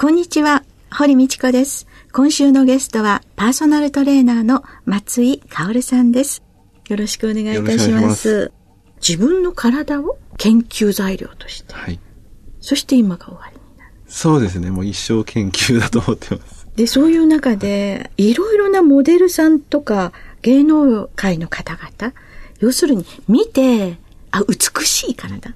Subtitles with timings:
[0.00, 1.86] こんにちは堀道子です。
[2.10, 6.42] 今週のゲストはパーソナルトレーナーの松井薫さんです。
[6.88, 8.50] よろしくお願いいたします。
[9.06, 12.00] 自分の体を研究材料として、はい、
[12.62, 13.92] そして今が終わりになる。
[14.06, 14.70] そうですね。
[14.70, 16.66] もう一生研究だと思ってます。
[16.76, 22.14] でそういう中でいろいろなモデルさんとか芸能界の方々
[22.60, 23.98] 要するに見て
[24.30, 25.52] あ美しい体。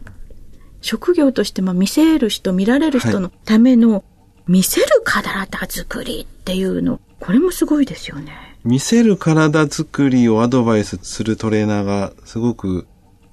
[0.83, 4.05] 職業としても見せる人見られる人のための
[4.47, 8.33] 見せる体作りっていうの、これもすごいですよね。
[8.65, 12.87] 見せる体作りをアドバイスするトレーナーがすごく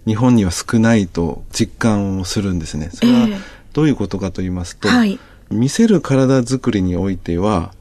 [0.05, 2.89] 日本には少ないと実感をするんですね。
[2.93, 3.27] それは
[3.73, 7.73] どういうことかと言いますと、えーはい、見せる体作りにおいては、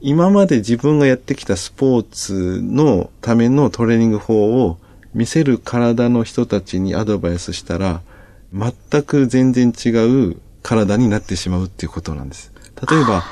[0.00, 4.78] 今まで自分がやってきたスポーツのためのトレーニング法を
[5.14, 8.02] 見せる体の人たちにアドバイスしたら、
[8.52, 9.88] 全く全然違
[10.30, 12.52] う体になってしまうっていうことなんです。
[12.88, 13.24] 例えば、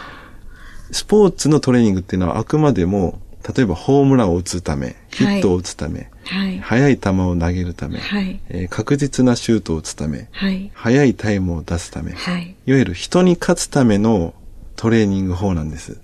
[0.91, 3.21] スポーツのトレーニングっていうのはあくまでも、
[3.55, 14.35] 例えばホームランを打つため、ヒットを打つため、はい、速い球を投げるため、はい、えー、確実なシュートを打つため、はい、速いタイムを出すため、はい、いわゆる人に勝つための
[14.77, 16.01] トレーニング法なんです。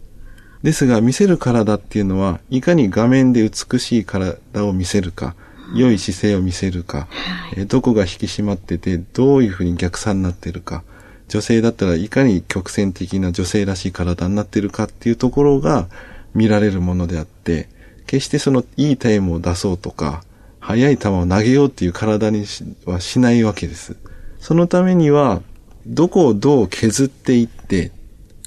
[0.63, 5.35] ですが、見せる体っていうのは、いかに画面で美しい体を見せるか、
[5.75, 7.09] 良い姿勢を見せるか、
[7.55, 10.83] はい、どこが引き締まってて、どういうふうに逆算になってるか、
[11.31, 15.87] 女性だったらいかに曲線的な女性らしい体になってるかっていうところが
[16.35, 17.69] 見られるものであって、
[18.09, 20.25] 決してそのいいタイムを出そうとか、
[20.59, 22.47] 速い球を投げようっていう体に
[22.85, 23.97] はしないわけです。
[24.41, 25.41] そのためには、
[25.87, 27.93] どこをどう削っていって、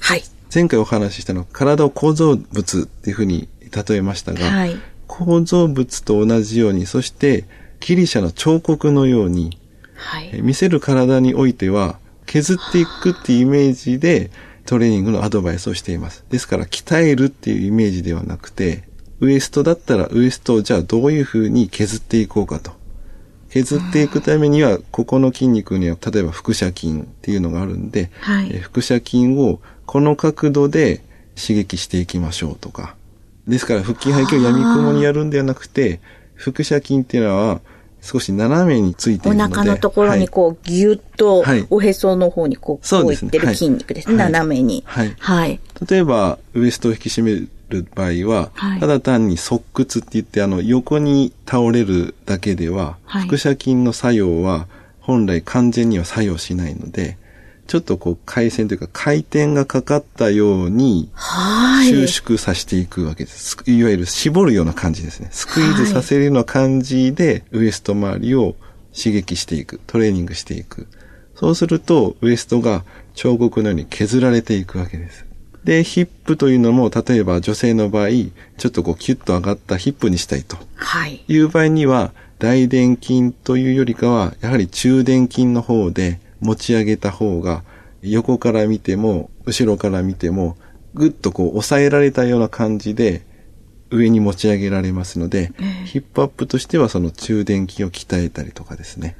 [0.00, 0.22] はい。
[0.54, 3.48] 前回お話ししたのは体を構造物っていうふうに
[3.88, 4.76] 例えましたが、はい。
[5.06, 7.44] 構造物と同じように、そして
[7.80, 9.58] ギリシャの彫刻のように、
[9.94, 10.42] はい。
[10.42, 14.30] 見せる体においては、削っていくっていうイメージで
[14.66, 16.24] トレーニングのアドバイスをしています。
[16.30, 18.84] ですから鍛えるっていうイメージではなくて、
[19.20, 22.72] ウエストだったらウエストをじゃあどういうふうに削っていこうかと。
[23.50, 31.02] 削っていくためには、ここの筋肉には、例えば腹斜筋っていうのがあるんで、はい、腹斜筋をこの角度で
[31.40, 32.96] 刺激していきましょうとか。
[33.46, 36.00] ですから腹筋背筋を闇雲にやるんではなくて、
[36.36, 37.60] 腹斜筋っていうのは、
[38.04, 39.52] 少し斜めについているので。
[39.54, 44.16] お腹のところにこう、ぎゅっと、おへその方にこう、こういってる筋肉ですね。
[44.16, 44.84] 斜めに。
[44.86, 45.14] はい。
[45.18, 45.58] はい。
[45.88, 54.68] 例えば、ウエストを引き締める場合は、はい、ただ単に側屈って言って、あの、横に倒れるだけでは、はい、腹斜筋の作用は、
[55.00, 57.16] 本来完全には作用しないので、
[57.66, 61.10] ちょっとこう回線というか回転がかかったように
[61.88, 63.56] 収縮させていくわけです。
[63.66, 65.28] い、わゆる絞るような感じですね。
[65.30, 68.54] スクイーズさせるような感じでウエスト周りを
[68.96, 69.80] 刺激していく。
[69.86, 70.86] トレーニングしていく。
[71.34, 75.24] そうするとウエストが彫刻のように削られていくわけです。
[75.64, 78.08] で、ヒップというのも、例えば女性の場合、
[78.58, 80.58] ちょっとこうキュッと上がったヒップにしたいと。
[80.74, 81.24] はい。
[81.26, 87.64] いう場合には、大臀筋というよりかは、やはり中殿筋の方で、持ち上げた方が、
[88.02, 90.56] 横から見ても、後ろから見ても、
[90.92, 93.22] ぐっとこう抑えられたような感じで、
[93.90, 95.52] 上に持ち上げられますので、
[95.86, 99.16] ヒップアップとしてはその中電筋を鍛えたりとかですね。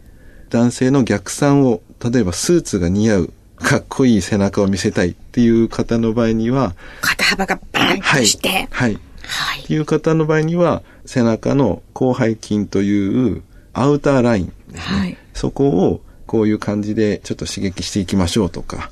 [0.51, 8.69] 男性の逆算を、例えばスーツが似合う、かっこいい背中を見せたいっていう方の場合には、肩幅がバーンとして、はい。
[8.71, 8.99] はい。
[9.27, 13.43] はい、っていう方の場合には、背中の広背筋という
[13.73, 14.99] アウターラインですね。
[14.99, 16.03] はい、そこを
[16.35, 18.91] こういう感じでちょっと刺激していきましょうとか。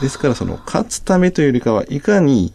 [0.00, 2.54] ですからその勝つためというよりかはいかに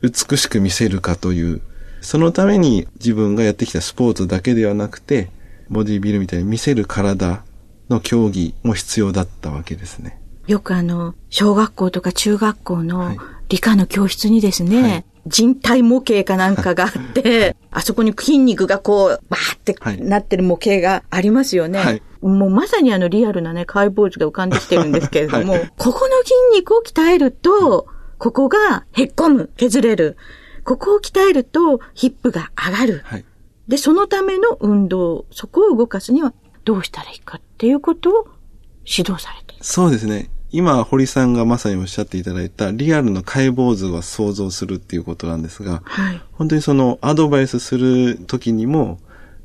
[0.00, 1.60] 美しく見せるかという、
[2.00, 5.28] そのために自分がやってきたスポーツだけではなくて、
[5.68, 7.44] ボディビルみたいに見せる体
[7.90, 10.18] の競技も必要だったわけですね。
[10.46, 13.14] よくあの、小学校とか中学校の
[13.50, 21.78] 理科の教室にですね、はい人体模型かなんかがあって、あそこに筋肉がこう、バーってなってる模型がありますよね。
[21.78, 27.86] はい、もうまさにあのリアルなね、解剖図が浮かんできてるんですけれども、 はい、ここの筋肉を鍛えると、
[28.18, 30.16] ここがへっこむ、削れる。
[30.64, 33.02] ここを鍛えると、ヒップが上がる。
[33.04, 33.24] はい、
[33.68, 36.32] で、そのための運動、そこを動かすには
[36.64, 38.26] どうしたらいいかっていうことを
[38.86, 39.64] 指導されている。
[39.64, 40.30] そうですね。
[40.50, 48.98] 今、堀さんがまさにおっしゃっていただいたリアルの解剖図は想像するっていうことなんですが、はい、本当にそのアドバイスする時にも、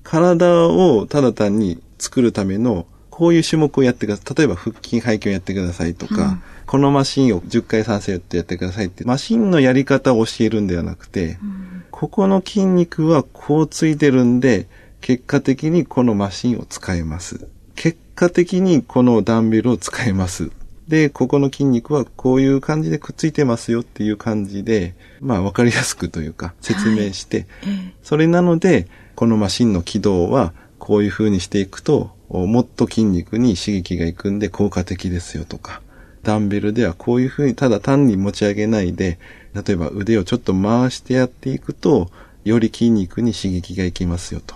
[0.03, 4.35] 体をただ単に作るためのこういう種目をやってください。
[4.37, 14.67] 例えば腹筋背筋をやってくださいとか、うん、このマシンを10回3セットやってくださいって、マシンのやり方を教えるんではなくて、うん、ここの筋肉はこうついてるんで、
[15.01, 17.47] 結果的にこのマシンを使えます。
[17.75, 20.51] 結果的にこのダンベルを使えます。
[20.87, 30.53] で、ここの筋肉はこういう感じでくっついてますよっていう感じで、まあわかりやすくというか説明して、はい、それなので、このマシンの軌道は
[30.89, 35.83] こういう風にしていくと、もっと筋肉に刺激がいくんで効果的ですよとか、
[36.23, 39.19] ダンベルではこういう風にただ単に持ち上げないで、
[39.53, 42.09] 例えば腕をちょっと回してやっていくと、
[42.43, 44.55] より筋肉に刺激がいきますよと。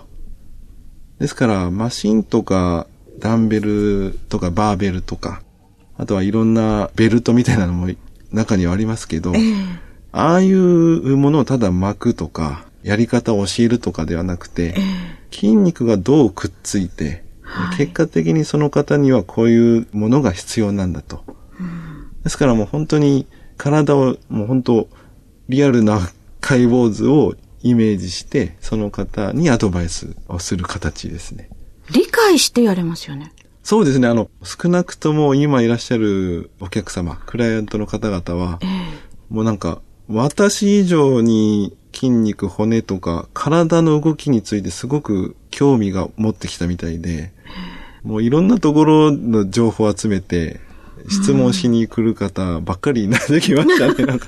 [1.19, 2.87] ですから、マシンとか
[3.19, 5.43] ダンベルとかバーベルとか、
[5.97, 7.89] あとはいろんなベルトみたいなのも
[8.31, 9.77] 中にはありますけど、えー、
[10.11, 14.83] ああいうものをただ巻くとか、やり方を教えるとかではなくて、えー、
[15.33, 21.23] 筋肉がどうくっついて、はい、結果的にその方にはこういうものが必要なんだと。
[21.59, 23.27] うん、ですからもう本当に
[23.57, 24.87] 体をもう本当
[25.49, 25.99] リアルな
[26.39, 31.49] 解剖図をイメージして、その方にアドバイスをする形ですね。
[31.91, 33.31] 理解してやれますよね。
[33.63, 34.07] そうですね。
[34.07, 38.69] あの、少なくとも今いらっしゃるお客様、クライアントの方々は、えー、
[39.29, 47.31] もうなんか、私以上に筋肉、骨とか、体の動きについてすごく興味が持ってきたみたいで、
[48.03, 50.59] もういろんなところの情報を集めて、
[51.09, 54.27] 質問しに来る方ばっかりになってきましたね、なんか。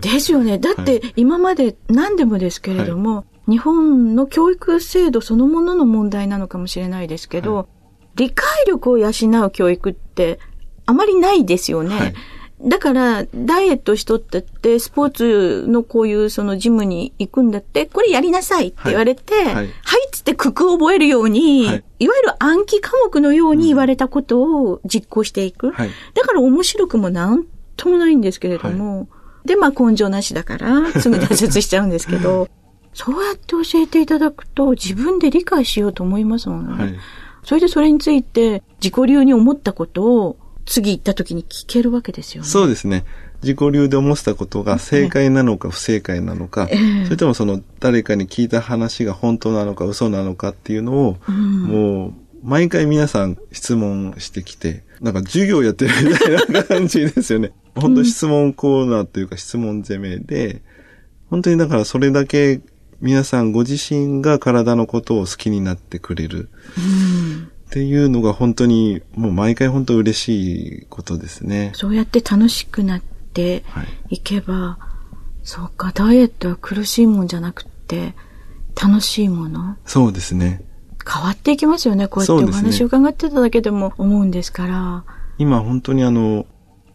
[0.00, 0.58] ですよね。
[0.58, 7.66] だって今まで何でもですけれども、はい、日本の教育制度そのものの問題なのかもしれないですけど、はい
[8.16, 9.10] 理解力を養
[9.44, 10.40] う教育って
[10.86, 11.94] あまりないですよね。
[11.94, 12.14] はい
[12.64, 19.68] だから、ダイエットしとったって、スポーツのこういうそのジムに行くんだって、これやりなさいって言われて、はい、はい、はい
[20.10, 25.70] つって九九を覚えるように、はい、いわゆる暗記科目のように言われたことを実行していく。
[25.72, 27.44] はい、だから面白くもなん
[27.76, 29.04] ともないんですけれども、は
[29.44, 32.48] い、で、まあ根性なしだから、すぐ挫折しちゃうんですけど、
[32.94, 36.84] そうやって教えていただくと、自分で理解しようと思いますもんね。
[36.84, 36.94] はい。
[37.44, 40.36] それでそれについて自己流に思ったことを
[40.66, 42.48] 次行った時に聞けるわけですよね。
[42.48, 43.04] そうですね。
[43.42, 57.52] 自己流で思ったことが正解なのか不正解なのか、えー、それともその誰かに聞いた話が本当なのか嘘なのかっていうのを、うん、もう毎回皆さん質問してきて、なんか授業やってるみたいな感じですよね。
[57.74, 60.62] 本当質問コーナーというか質問攻めで、
[61.28, 62.60] 本当にだからそれだけ
[63.00, 66.48] 皆さんご自身が体のことを好きになってくれる。
[67.66, 71.72] っていうのが本当に、もう毎回本当嬉しいことですね。
[71.74, 73.64] そうやって楽しくなって
[74.08, 78.14] いけば、はい、そうか、ダイエットは苦しいもんじゃなくて、
[78.80, 80.62] 楽しいものそうですね。
[81.08, 82.08] 変わっていきますよね。
[82.08, 84.96] こうやってお話を伺ってただけでも思うんですから。
[84.98, 85.02] ね、
[85.38, 86.46] 今本当にあの、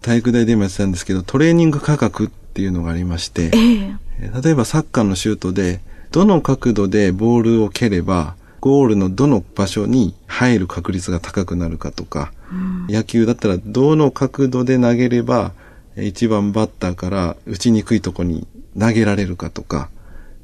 [0.02, 5.82] 体育大でもやってたんですけど、トレーニング価格っていうのがありまして、ええ、例えばサッカーのシュートで、
[6.12, 15.52] どの角度でボールを蹴れば、ゴールのどの場所に入る確率が高くなるかとか、うん、野球だったらどの角度で投げれば、
[15.98, 18.48] 一番バッターから打ちにくいとこに
[18.80, 19.90] 投げられるかとか、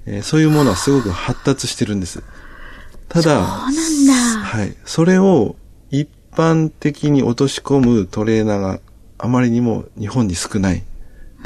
[0.08, 2.24] えー、そういうものはすごく発達してるんです。
[3.08, 4.76] ただ、はい。
[4.84, 5.56] それを
[5.92, 8.80] 一般的に落とし込むトレーナーが
[9.20, 10.84] あまりにも日本に少ない。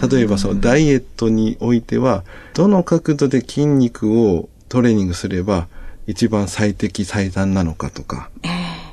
[0.09, 2.23] 例えばそのダイエットにおいては、
[2.53, 5.67] どの角度で筋肉をトレーニングすれば
[6.11, 8.29] 一番最適最短なのかとか、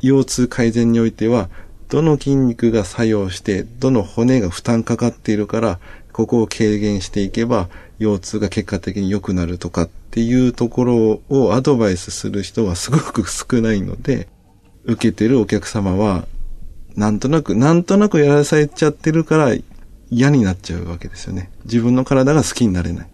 [0.03, 1.51] 腰痛改善においては、
[1.89, 5.81] どの筋肉が作用して、どの骨が負担かかっているから、
[6.13, 14.29] ここを軽減していけば、腰痛が結果的に良くなるとかっていうところをアドバイスする人はすごく少ないので、
[14.85, 16.25] 受けてるお客様は、
[16.95, 19.57] なんとなく、なんとなくやらされちゃってるから
[20.11, 21.51] 嫌になっちゃうわけですよね。
[21.65, 23.09] 自分の体が好きになれない。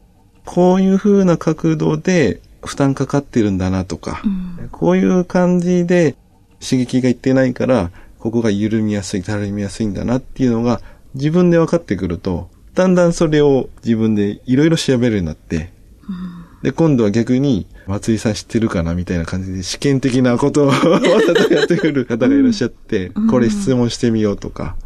[0.44, 4.28] こういう風な角度で負担かかってるんだなとか、う
[4.64, 6.14] ん、こういう感じで
[6.60, 10.80] 刺激がいってないから、ここが緩みやすい、たるみやすいんだなっていうのが
[11.14, 15.70] 自分で分かってくると、だんだんそれを自分でいろいろ調べるようになって、
[16.08, 20.72] うん、で、今度は逆に、松井さん知ってるかなみたいな感じで試験的なことを
[21.52, 24.76] やってくる方がいらっしゃって、うん、これ質問してみようとか、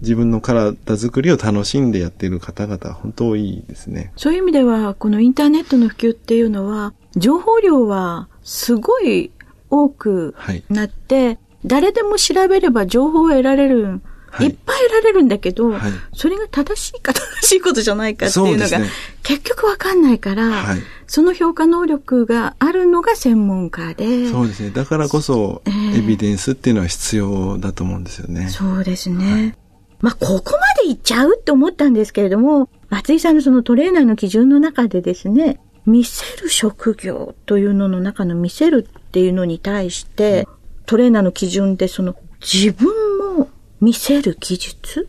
[0.00, 4.12] 自分の体づくりを楽しんでやっている方々、本当多いですね。
[4.16, 9.30] そういう意味では、このインターネットの普及っていうのは、情報量はすごい
[9.68, 10.34] 多く
[10.68, 14.00] なって、はい、誰でも調べれば情報を得られる
[14.38, 15.80] い、っぱい得られるんだけど、はい、
[16.12, 18.88] それが正しいか正しいことじゃないかっていうのが、ね、
[19.22, 24.28] 結局わかんないから、はい、その評価能力があるのが専門家で。
[24.28, 24.70] そうですね。
[24.70, 28.48] だからこそ、えー、エビデンスっていうのは必要だと思うんですよね。
[28.50, 29.56] そうですね。
[30.02, 40.46] はい、まあ、ここまでいっちゃうって思ったんですけれども、松井さんのそのトレーナーの基準の中でですね、見せる職業というのの中の見せるっていうのに対して、
[40.86, 42.88] トレーナーの基準でその自分
[43.36, 43.48] も
[43.80, 45.08] 見せる技術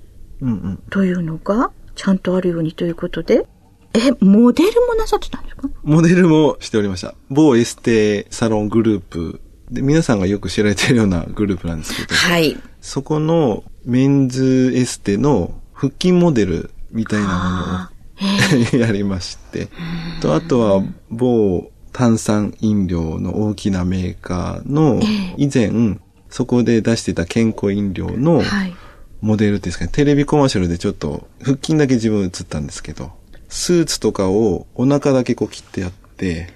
[0.90, 3.48] というのがちゃんとあるようにということで、
[3.94, 5.70] え、モデルもなさってたんですか？
[5.84, 7.14] モデルもしておりました。
[7.30, 12.58] 某エステサロングループで、皆さんがよく知られているようなグループなんですけど、はい。
[12.80, 19.70] そこのメンズエステの腹筋モデルみたいなものをやりまして、
[20.22, 25.02] と、あとは某炭酸飲料の大きなメーカーの、
[25.38, 25.98] 以前、
[26.30, 28.42] そこで出してた健康飲料の
[29.22, 33.12] モデルですかね、テレビコマーシャルでちょっと腹筋だけ自分映ったんですけど、
[33.50, 36.54] スーツとかをお腹だけこう切ってやって、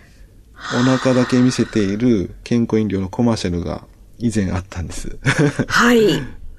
[0.74, 3.84] お腹だけ見せている健康飲料のコマーシャルが
[4.18, 5.18] 以前あったんです。
[5.68, 6.00] はい。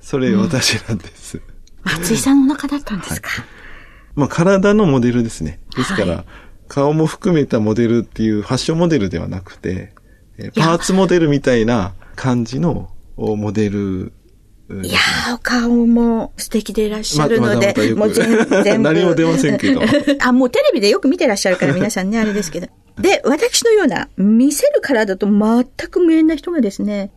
[0.07, 1.43] それ私なんです。
[1.83, 3.45] 松井さんのお腹だったんですか、はい、
[4.15, 5.59] まあ体のモデルですね。
[5.77, 6.25] ですから、はい、
[6.69, 9.95] 顔も含めたモデルっていうファッションモデルではなくて、
[10.55, 14.13] パーツモデルみたいな感じのモデル
[14.71, 18.83] いやー、お顔も素敵でいらっしゃるので、まま、もう全然。
[18.85, 19.83] 何も出ませんけど。
[20.21, 22.69] あ、もうテレビでよく見てらっしゃるから皆さんね、あれですけど。
[23.01, 27.11] で、私のような見せる体と全く無縁な人がですね、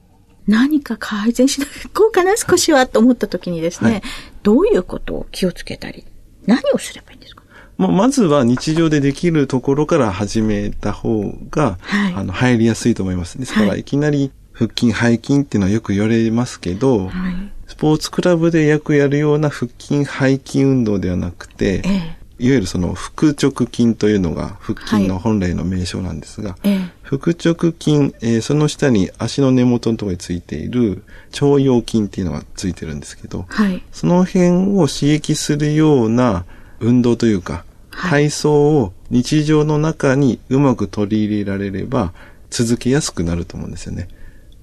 [0.50, 4.02] 何か改善しなこうかな、少しは、と思った時にですね、はい、
[4.42, 6.06] どういうことを気をつけたり、
[6.48, 7.44] 何をすればいいんですか？
[7.78, 13.38] まあ、まずは日常でできるところから始めた方が、はい、あの、入りやすいと思います。
[13.38, 17.34] ですから、いきなり腹筋、背筋っていうのはよく言われますけど、はい、
[17.68, 31.04] スポーツクラブでよくやるような腹筋、背筋運動ではなくて、ええいわゆるその腹直筋というのが腹筋の本来の名称なんですが、はい、腹直筋、えー、その下に足の根元のところについている
[31.34, 36.46] 腸腰筋っていうのがついてるんですけど、はい、その辺を刺激するような
[36.80, 42.14] 運動というか、体操を日常の中にうまく取り入れられれば
[42.50, 44.08] 続けやすくなると思うんですよね。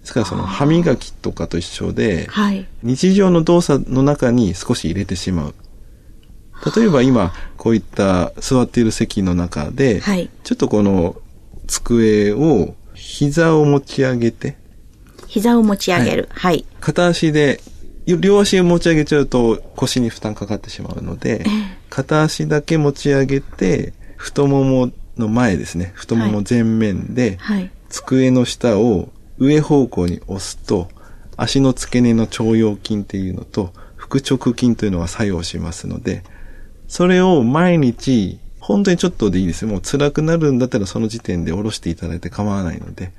[0.01, 2.29] ですからその歯磨きとかと一緒で、
[2.83, 5.55] 日常の動作の中に少し入れてしまう。
[6.75, 11.17] 例えば今、こういった座っている席の中で、はい、ちょっとこの
[11.67, 14.57] 机を膝を持ち上げて。
[15.27, 16.29] 膝を持ち上げる。
[16.31, 16.55] はい。
[16.55, 17.61] はい、片足で、
[18.07, 21.45] 両足を持ち上げちゃうと腰に負担かかってしまうので、
[21.91, 25.93] 片足だけ持ち上げて、太ももの前ですね。
[25.95, 30.89] 太もも前面で、はい、机の下を上方向に押すと、
[31.37, 36.23] 足の付け根の腸腰筋っていうのと、腹直筋というのが作用しますので、
[36.89, 39.69] それを毎日、本当にちょっとでいいですよ。
[39.69, 43.13] もう辛くなるんだったらその時点で下ろしていただいて構わないので、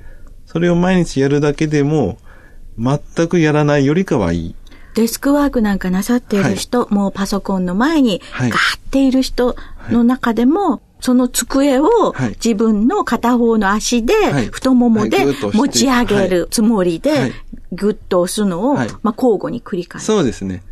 [0.46, 2.18] それを毎日やるだけでも、
[2.78, 4.54] 全くやらないよりかはいい。
[4.94, 9.56] デスクワークなんかなさっている人、はい、もうパソコンの前にガーっている人
[9.90, 11.86] の中でも、はい、その机を
[12.44, 14.14] 自分の片方の足で、
[14.50, 17.32] 太ももで持ち上げるつもりで、
[17.72, 20.06] ぐっと押すのを、まあ、交互に繰り返す。
[20.06, 20.62] そうですね。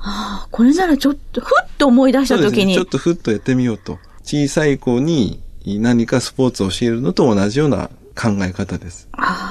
[0.00, 2.74] ああ、これならちょっと、ふっと思い出した時に、ね。
[2.74, 3.98] ちょっとふっとやってみようと。
[4.22, 9.08] 小さい子に何かスポーツを教えるのと同じような考え方です。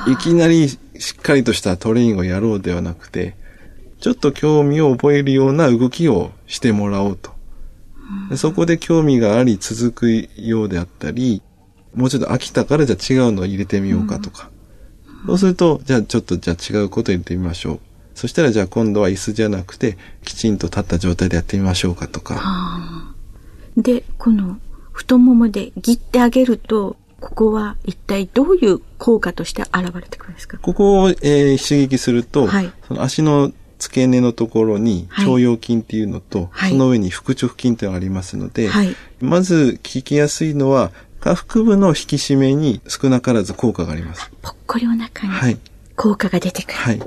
[0.07, 0.77] いきなりし
[1.11, 3.35] っかりとしたトレーニングをやろうではなくて、
[3.99, 7.31] ちょっと興味を覚えるような動きをしてもらおうと。
[8.37, 11.43] そこで興味があり続くようであったり、
[11.93, 14.49] もうちょっと飽きたからじゃあ違うのを入れてみようかとか。
[15.25, 17.79] そうすると、じゃあちょっとじゃあ違うこと入れてみましょう。
[18.19, 23.15] そしたらじゃあ今度は椅子じゃなくて、きちんと立った状態でやってみましょうかとか。
[23.77, 24.59] で、この
[24.91, 30.57] 太ももでギってあげると、ここは一体どういう効果として現れてくるんですか？
[30.57, 44.29] ここを、えー、刺激すると、はい、その足の付け根のところに腸腰筋っていうのと、はい、その上に腹直筋っていうのがありますので、はい、まず聞きやすいのは、下腹部の引き締めに少なからず効果があります。
[44.41, 45.57] ぽっこりお腹に
[45.95, 46.73] 効果が出てくる。
[46.73, 47.01] はい。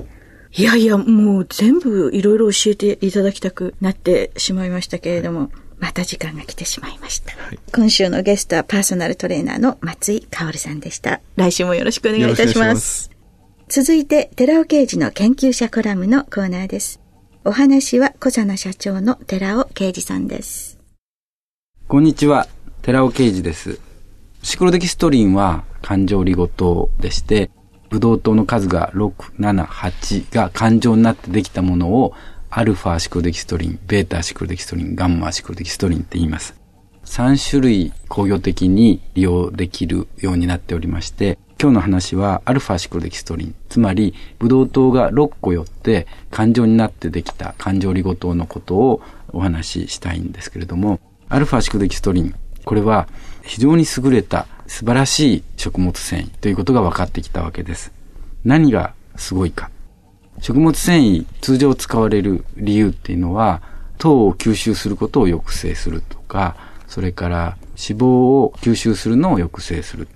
[0.55, 7.35] いやいや、もう全部いろいろ教えていただきたくなってしまいましたけれども、また時間が来てしまいました。
[7.35, 11.21] はい、今週のゲストはパーソナルトレーナーの松井香さんでした。
[11.37, 13.09] 来週もよろしくお願いいたします。
[13.67, 16.99] 続いて、寺尾刑事の研究者コラムのコーナーです。
[17.43, 20.77] お話は小佐野社長の寺尾啓二さんです。
[21.87, 22.47] こんにちは、
[22.83, 23.79] 寺尾啓二です。
[24.43, 27.49] シクロデキストリンは感情リゴ糖でして、
[27.93, 32.15] ブドウ糖の数が6、7、8が環状になってできたものを
[32.49, 36.55] アルファシクロデキストリン、ベータシクロデキストリン、ガンマシクロデキストリンって言います。
[37.05, 52.33] 3種類工業的に利用できるようになっておりまして、今日の話はアルファシクロデキストリン、つまりブドウ糖が6個寄って環状になってできた環状リゴ糖のことをお話ししたいんですけれども、アルファシクロデキストリン、
[52.65, 53.07] これは
[53.43, 57.91] 非常に優れた素晴らしい食物繊維ということが分かってきたわけです。
[58.43, 59.69] 何がすごいか。
[60.39, 63.61] 食物繊維、通常使われる理由っていうのは、
[63.97, 66.55] 糖を吸収することを抑制するとか、
[66.87, 70.07] それから脂肪を吸収するのを抑制する。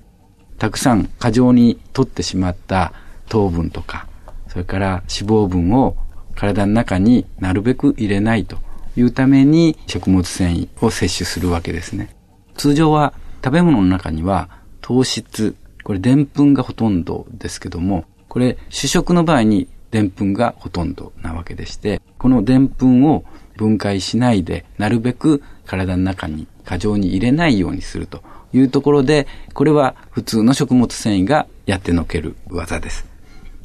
[0.57, 2.93] たくさん過剰に取ってしまった
[3.29, 4.07] 糖分とか、
[4.47, 5.95] それから脂肪分を
[6.35, 8.57] 体の中になるべく入れないと
[8.95, 12.09] いうために食物繊維を摂取するわけですね。
[12.55, 13.13] 通常は
[13.47, 14.49] 食べ物の中には
[14.81, 23.23] 糖質、これ澱粉がほとんどですけども、これ主食の場合に澱粉がほとんどなわけでして、この澱粉を
[23.55, 33.05] 分解しないで、なるべく体の中に過剰に入れないようにするというところで、これは普通の食物繊維がやってのける技です。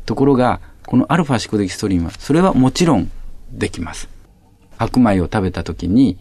[0.06, 3.10] ところが、このアルファシコデキストリンは、それはもちろん
[3.50, 4.08] できます。
[4.78, 6.18] 白米を食べた時に、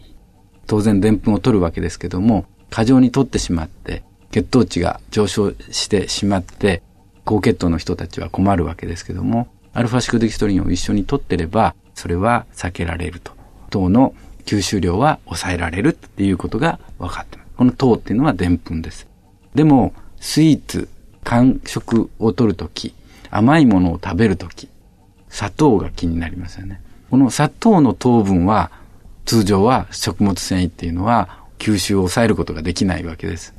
[0.66, 6.82] 当然澱粉を取るわけですけども、過剰に取ってしまって、血糖値が上昇してしまって、
[7.26, 13.32] 高血糖の人たちは困るわけですけども、アルファシクデキストリンを一緒に取ってれば、それは避けられると。
[13.68, 14.14] 糖の
[14.46, 17.50] 吸収量は抑えられるっていうことが分かってます。
[17.58, 19.06] この糖っていうのは澱粉です。
[19.54, 20.88] でも、スイーツ、
[21.24, 22.94] 間食を取るとき、
[23.30, 24.70] 甘いものを食べるとき、
[25.28, 26.80] 砂糖が気になりますよね。
[27.10, 28.70] この砂糖の糖分は、
[29.26, 33.54] 通常は食物繊維っていうのは吸収を抑えることができないわけです。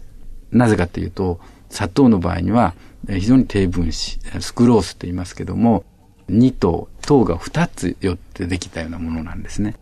[0.52, 2.74] なぜかというと、砂糖の場合には
[3.08, 5.86] 非常に低分子、スクロースと言いますけども、
[6.30, 9.76] 2糖、糖が2つよってできたようなものなんですね。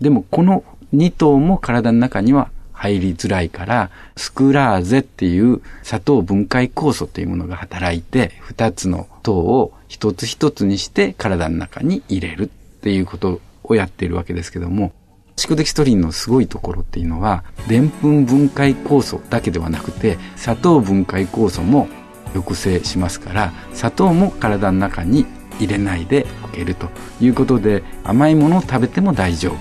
[0.00, 12.46] でもこの2糖も体の中には入りづらいから、スクラーゼっていう砂糖分解酵素というものが働いて、2つの糖を一つ一つにして体の中に入れるっ
[12.80, 14.92] ていうことをやっているわけですけども、
[15.38, 21.88] シクデキストリンのすごいところっていうのは、でんぷん分解酵素だけではなくて、砂糖分解酵素も
[22.32, 25.26] 抑制しますから、砂糖も体の中に
[25.60, 26.88] 入れないでおけると
[27.20, 29.56] いうことで、甘いものを食べても大丈夫。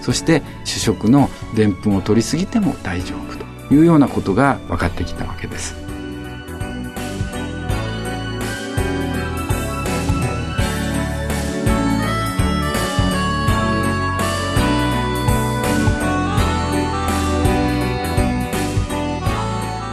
[0.00, 3.36] そして主食のでんぷんを取りすぎても大丈夫
[3.68, 5.85] というようなことが分かってきたわけです。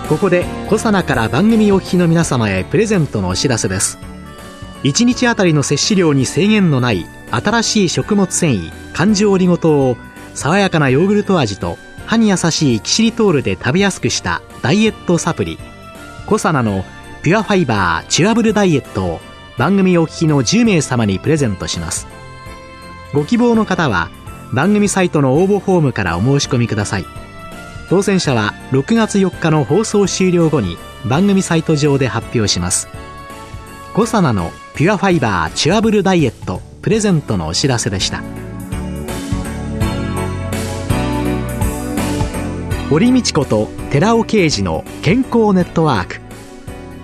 [0.09, 3.97] ここでコサナから番組お聞きの皆様へプレゼントのお知らせです。
[4.83, 9.97] 1日あたりの摂取量に制限のない新しい食物繊維環状オリゴ糖を
[10.33, 15.57] 爽やかなヨーグルト味と歯に優しいキシリトールで食べやすくしたダイエットサプリ。
[16.25, 16.83] コサナの
[17.23, 19.19] ピュアファイバーチュアブルダイエットを
[19.57, 22.07] 番組お聞きの10名様にプレゼントします。
[23.13, 24.09] ご希望の方は
[24.51, 27.22] 番組サイトの応募フォームからお申し込みください。
[27.93, 32.88] 当選者は6月4日の放送終了後に番組サイト上で発表します。
[33.93, 38.23] コサナのピュアファイバーチュアブルダイエットプレゼントのお知らせでした。
[42.89, 46.19] 堀道子と寺尾啓二の健康ネットワーク。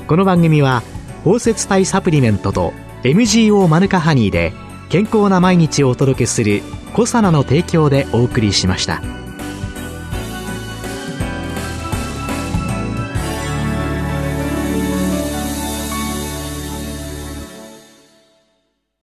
[0.08, 0.82] この番組は
[1.24, 2.74] 包摂体サプリメントと
[3.04, 4.54] MGO マヌカハニーで
[4.90, 9.04] 健康な毎日をお届けするコサナの提供でお送りしました。